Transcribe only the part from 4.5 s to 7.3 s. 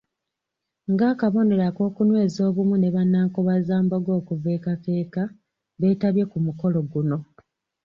e Kakeeka beetabye ku mukolo guno.